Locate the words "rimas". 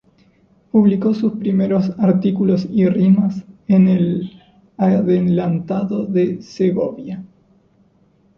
2.89-3.43